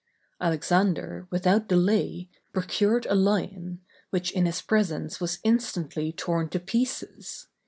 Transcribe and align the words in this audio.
Alexander, 0.41 1.27
without 1.29 1.67
delay, 1.67 2.27
procured 2.53 3.05
a 3.05 3.13
lion, 3.13 3.81
which 4.09 4.31
in 4.31 4.47
his 4.47 4.59
presence 4.59 5.21
was 5.21 5.37
instantly 5.43 6.11
torn 6.11 6.49
to 6.49 6.59
pieces. 6.59 7.45